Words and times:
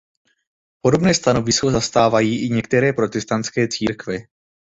Podobné 0.81 1.13
stanovisko 1.13 1.71
zastávají 1.71 2.45
i 2.45 2.49
některé 2.49 2.93
protestantské 2.93 3.67
církve. 3.67 4.17